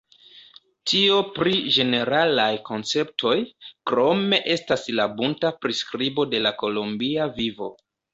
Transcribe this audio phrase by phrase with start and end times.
[0.91, 3.33] Tio pri ĝeneralaj konceptoj;
[3.91, 7.69] krome estas la bunta priskribo de la kolombia vivo.